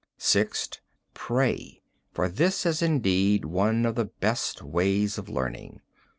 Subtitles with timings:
[0.17, 0.79] "Sixth:
[1.13, 5.79] Pray, for this is indeed one of the best ways of learning.